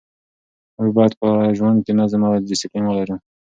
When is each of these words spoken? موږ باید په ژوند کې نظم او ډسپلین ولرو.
موږ 0.75 0.89
باید 0.97 1.13
په 1.21 1.27
ژوند 1.57 1.77
کې 1.85 1.91
نظم 1.99 2.21
او 2.27 2.33
ډسپلین 2.49 2.85
ولرو. 2.87 3.15